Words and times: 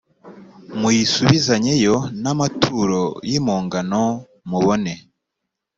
muyisubizanyeyo 0.79 1.95
n 2.21 2.23
amaturo 2.33 3.01
y 3.29 3.31
impongano 3.39 4.03
mubone 4.49 4.93